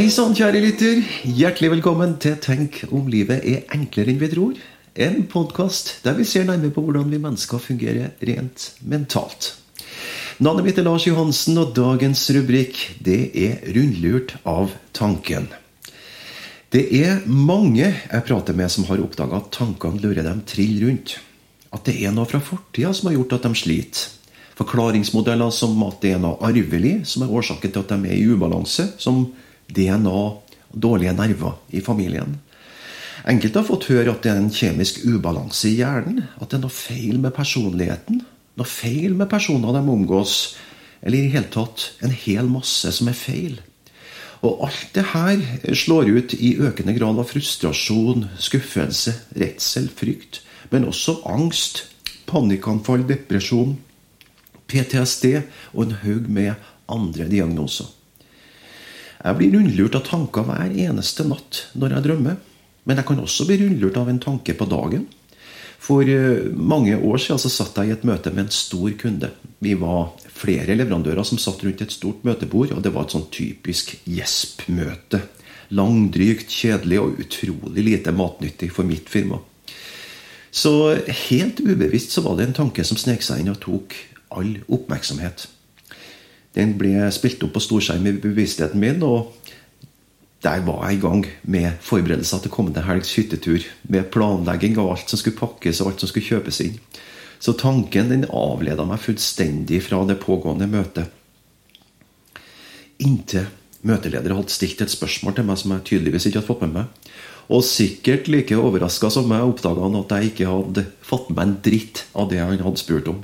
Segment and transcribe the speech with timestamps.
[0.00, 1.00] Hei sann, kjære lytter.
[1.28, 4.60] Hjertelig velkommen til Tenk om livet er enklere enn vi tror.
[4.96, 9.50] En podkast der vi ser nærmere på hvordan vi mennesker fungerer rent mentalt.
[10.40, 15.50] Navnet mitt er Lars Johansen, og dagens rubrikk det er 'Rundlurt av tanken'.
[16.72, 21.18] Det er mange jeg prater med som har oppdaga at tankene lurer dem trill rundt.
[21.74, 24.08] At det er noe fra fortida som har gjort at de sliter.
[24.56, 28.24] Forklaringsmodeller som at det er noe arvelig som er årsaken til at de er i
[28.32, 29.26] ubalanse, som
[29.76, 32.38] DNA og dårlige nerver i familien.
[33.28, 36.22] Enkelte har fått høre at det er en kjemisk ubalanse i hjernen.
[36.40, 38.22] At det er noe feil med personligheten.
[38.56, 40.36] Noe feil med personer de omgås.
[41.02, 43.60] Eller i hele tatt en hel masse som er feil.
[44.40, 45.42] Og alt det her
[45.76, 50.40] slår ut i økende grad av frustrasjon, skuffelse, redsel, frykt.
[50.72, 51.84] Men også angst,
[52.30, 53.76] panikkanfall, depresjon,
[54.70, 55.42] PTSD
[55.74, 56.54] og en haug med
[56.88, 57.90] andre diagnoser.
[59.20, 62.38] Jeg blir rundlurt av tanker hver eneste natt når jeg drømmer.
[62.88, 65.04] Men jeg kan også bli rundlurt av en tanke på dagen.
[65.80, 69.32] For eh, mange år siden så satt jeg i et møte med en stor kunde.
[69.60, 73.28] Vi var flere leverandører som satt rundt et stort møtebord, og det var et sånn
[73.32, 75.22] typisk gjesp-møte.
[75.76, 79.40] Langdrygt, kjedelig og utrolig lite matnyttig for mitt firma.
[80.50, 80.96] Så
[81.28, 83.94] helt ubevisst så var det en tanke som snek seg inn og tok
[84.34, 85.46] all oppmerksomhet.
[86.56, 89.30] Den ble spilt opp på storskjerm i bevisstheten min, og
[90.42, 93.66] der var jeg i gang med forberedelser til kommende helgs hyttetur.
[93.92, 96.78] Med planlegging av alt som skulle pakkes og alt som skulle kjøpes inn.
[97.40, 101.12] Så tanken den avleda meg fullstendig fra det pågående møtet.
[103.00, 103.48] Inntil
[103.86, 107.12] møteleder hadde stilt et spørsmål til meg som jeg tydeligvis ikke hadde fått med meg.
[107.50, 111.56] Og sikkert like overraska som meg oppdaga han at jeg ikke hadde fått med en
[111.64, 113.20] dritt av det han hadde spurt om.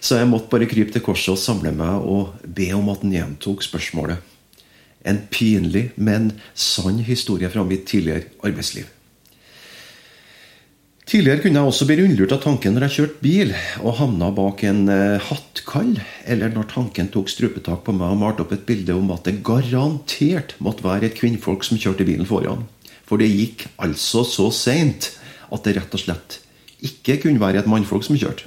[0.00, 3.12] Så jeg måtte bare krype til korset og samle meg og be om at han
[3.14, 4.22] gjentok spørsmålet.
[5.04, 8.88] En pinlig, men sann historie fra mitt tidligere arbeidsliv.
[11.10, 13.48] Tidligere kunne jeg også bli rundlurt av tanken når jeg kjørte bil
[13.80, 18.44] og havna bak en uh, hattkall, eller når tanken tok strupetak på meg og malte
[18.44, 22.62] opp et bilde om at det garantert måtte være et kvinnfolk som kjørte bilen foran.
[23.08, 25.10] For det gikk altså så seint
[25.50, 26.38] at det rett og slett
[26.86, 28.46] ikke kunne være et mannfolk som kjørte.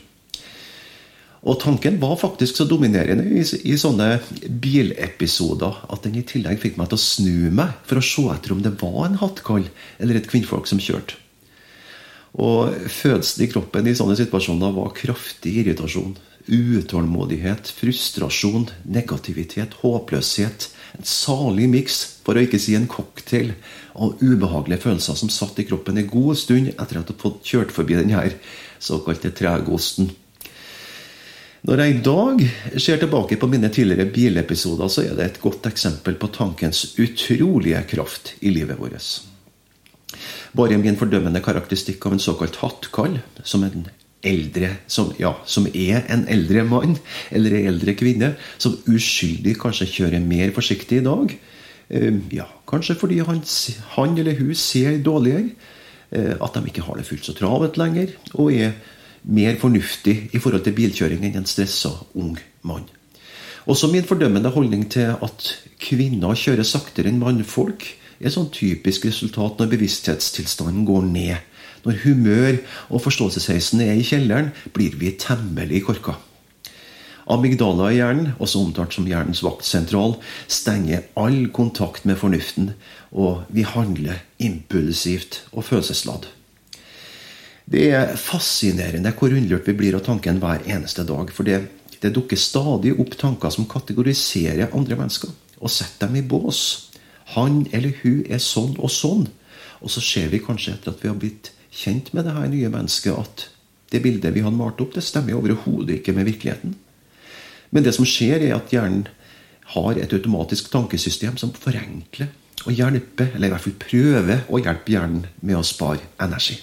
[1.44, 4.22] Og tanken var faktisk så dominerende i, i, sånne
[4.64, 8.56] bilepisoder at den i tillegg fikk meg til å snu meg for å se etter
[8.56, 9.68] om det var en hattkall
[10.00, 11.20] eller et kvinnfolk som kjørte.
[12.40, 16.16] Og fødselen i kroppen i sånne situasjoner var kraftig irritasjon.
[16.48, 20.72] Utålmodighet, frustrasjon, negativitet, håpløshet.
[20.98, 23.54] En salig miks, for å ikke si en cocktail,
[23.94, 27.46] av ubehagelige følelser som satt i kroppen en god stund etter at jeg hadde fått
[27.46, 28.26] kjørt forbi denne
[28.82, 30.10] såkalte tregosten.
[31.64, 32.42] Når jeg i dag
[32.76, 37.80] ser tilbake på mine tidligere bilepisoder, så er det et godt eksempel på tankens utrolige
[37.88, 39.22] kraft i livet vårt.
[40.54, 43.64] Bare min fordømmende karakteristikk av en såkalt hattkall, som
[44.88, 46.94] som, ja, som er en eldre mann
[47.32, 51.34] eller en eldre kvinne, som uskyldig kanskje kjører mer forsiktig i dag.
[51.90, 53.42] Eh, ja, kanskje fordi han,
[53.98, 55.50] han eller hun ser dårligere.
[56.12, 58.16] Eh, at de ikke har det fullt så travelt lenger.
[58.34, 58.72] og er
[59.24, 62.36] mer fornuftig i forhold til bilkjøring enn en stressa ung
[62.68, 62.86] mann.
[63.66, 65.46] Også min fordømmende holdning til at
[65.80, 67.86] kvinner kjører saktere enn mannfolk,
[68.20, 71.40] er sånn typisk resultat når bevissthetstilstanden går ned.
[71.84, 76.16] Når humør og forståelsesheisen er i kjelleren, blir vi temmelig korka.
[77.32, 80.18] Amygdala i hjernen, også omtalt som hjernens vaktsentral,
[80.52, 82.74] stenger all kontakt med fornuften,
[83.12, 86.28] og vi handler impulsivt og følelsesladd.
[87.66, 91.32] Det er fascinerende hvor rundlurt vi blir av tanken hver eneste dag.
[91.32, 91.62] For det,
[92.04, 95.32] det dukker stadig opp tanker som kategoriserer andre mennesker
[95.64, 96.92] og setter dem i bås.
[97.38, 99.28] Han eller hun er sånn og sånn.
[99.84, 102.72] Og så ser vi kanskje etter at vi har blitt kjent med det her nye
[102.72, 103.48] mennesket, at
[103.94, 106.76] det bildet vi har malt opp, det stemmer overhodet ikke med virkeligheten.
[107.74, 109.08] Men det som skjer, er at hjernen
[109.74, 112.30] har et automatisk tankesystem som forenkler
[112.68, 116.60] og hjelper, eller i hvert fall prøver å hjelpe hjernen med å spare energi.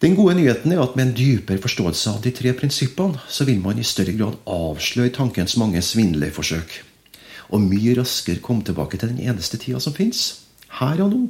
[0.00, 3.58] Den gode nyheten er at med en dypere forståelse av de tre prinsippene, så vil
[3.60, 6.72] man i større grad avsløre tankens mange svindlerforsøk.
[7.52, 10.46] Og mye raskere komme tilbake til den eneste tida som fins.
[10.78, 11.20] Her og nå.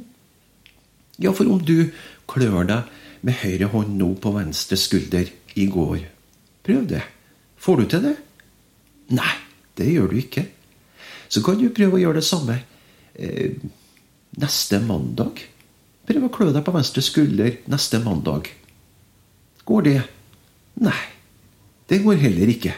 [1.19, 1.91] Ja, for om du
[2.31, 2.87] klør deg
[3.27, 5.27] med høyre hånd nå på venstre skulder
[5.59, 6.07] i går,
[6.63, 7.03] prøv det.
[7.59, 8.15] Får du til det?
[9.11, 9.35] Nei,
[9.75, 10.45] det gjør du ikke.
[11.27, 12.61] Så kan du prøve å gjøre det samme
[13.19, 13.59] eh,
[14.39, 15.43] neste mandag.
[16.07, 18.47] Prøv å klø deg på venstre skulder neste mandag.
[19.65, 19.97] Går det?
[20.81, 21.01] Nei,
[21.89, 22.73] det går heller ikke.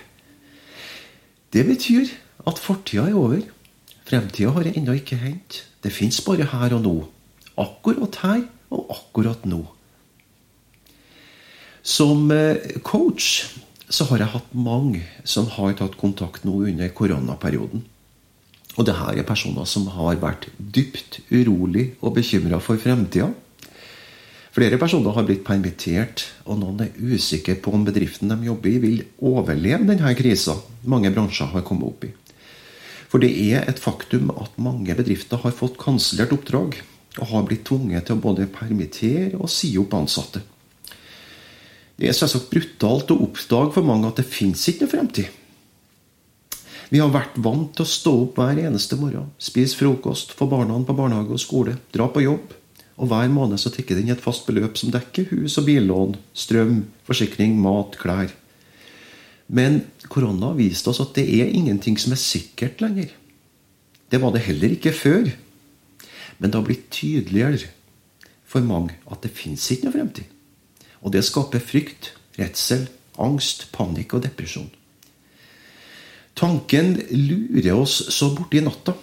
[1.54, 2.10] Det betyr
[2.50, 3.44] at fortida er over.
[4.08, 5.64] Fremtida har jeg ennå ikke hendt.
[5.84, 6.96] Det fins bare her og nå.
[7.60, 8.44] Akkurat her
[8.74, 9.62] og akkurat nå.
[11.84, 13.46] Som eh, coach
[13.94, 17.84] så har jeg hatt mange som har tatt kontakt nå under koronaperioden.
[18.74, 23.30] Og det her er personer som har vært dypt urolig og bekymra for fremtida.
[24.54, 28.82] Flere personer har blitt permittert, og noen er usikre på om bedriften de jobber i,
[28.84, 32.12] vil overleve denne krisa mange bransjer har kommet opp i.
[33.10, 36.78] For det er et faktum at mange bedrifter har fått kansellert oppdrag,
[37.22, 40.42] og har blitt tvunget til å både permittere og si opp ansatte.
[41.98, 45.30] Det er selvsagt brutalt å oppdage for mange at det fins ikke noen fremtid.
[46.94, 50.78] Vi har vært vant til å stå opp hver eneste morgen, spise frokost, få barna
[50.86, 52.54] på barnehage og skole, dra på jobb.
[53.02, 56.18] Og hver måned så tikker det inn et fast beløp som dekker hus- og billån,
[56.38, 58.34] strøm, forsikring, mat, klær.
[59.48, 63.10] Men korona har vist oss at det er ingenting som er sikkert lenger.
[64.10, 65.32] Det var det heller ikke før.
[66.38, 67.72] Men det har blitt tydeligere
[68.46, 70.30] for mange at det fins ikke noe fremtid.
[71.02, 72.86] Og det skaper frykt, redsel,
[73.22, 74.70] angst, panikk og depresjon.
[76.38, 78.96] Tanken lurer oss så borti natta.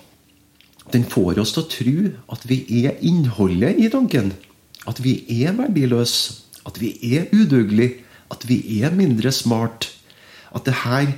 [0.93, 1.97] Den får oss til å tro
[2.35, 4.33] at vi er innholdet i tanken.
[4.91, 6.41] At vi er verdiløse.
[6.67, 8.03] At vi er udugelige.
[8.31, 9.91] At vi er mindre smart.
[10.55, 11.13] At det her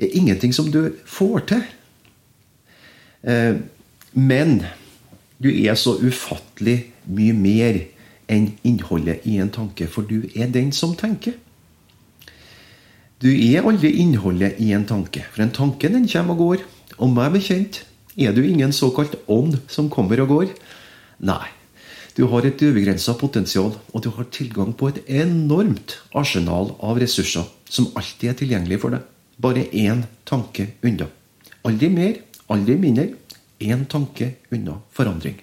[0.00, 1.64] er ingenting som du får til.
[3.22, 3.56] Eh,
[4.12, 4.60] men
[5.42, 7.80] du er så ufattelig mye mer
[8.30, 11.34] enn innholdet i en tanke, for du er den som tenker.
[13.20, 16.66] Du er aldri innholdet i en tanke, for en tanke den kommer og går.
[17.00, 17.82] Og meg bekjent
[18.16, 20.52] er du ingen såkalt ånd som kommer og går.
[21.20, 21.46] Nei.
[22.16, 27.46] Du har et ubegrensa potensial, og du har tilgang på et enormt arsenal av ressurser
[27.70, 29.06] som alltid er tilgjengelig for deg.
[29.40, 31.06] Bare én tanke unna.
[31.64, 32.18] Aldri mer,
[32.50, 33.06] aldri mindre.
[33.60, 35.38] Én tanke unna forandring.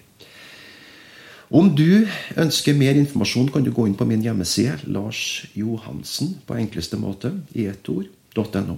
[1.48, 2.04] Om du
[2.36, 7.32] ønsker mer informasjon, kan du gå inn på min hjemmeside Lars Johansen på enkleste måte
[7.56, 8.76] i ett ord.no.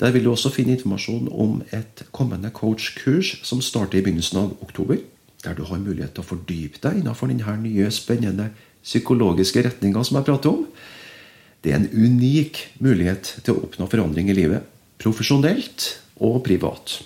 [0.00, 4.56] Der vil du også finne informasjon om et kommende coachkurs som starter i begynnelsen av
[4.64, 4.98] oktober.
[5.44, 8.50] Der du har mulighet til å fordype deg innenfor denne nye, spennende
[8.84, 10.66] psykologiske retninga som jeg prater om.
[11.64, 14.66] Det er en unik mulighet til å oppnå forandring i livet.
[15.00, 15.88] Profesjonelt
[16.20, 16.98] og privat.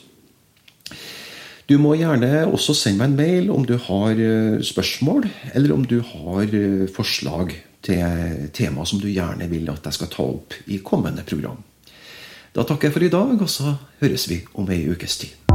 [1.68, 5.84] Du må gjerne også sende meg en mail om du har eh, spørsmål, eller om
[5.84, 7.52] du har eh, forslag
[7.84, 11.60] til tema som du gjerne vil at jeg skal ta opp i kommende program.
[12.54, 15.47] Da takker jeg for i dag, og så høres vi om ei ukes tid.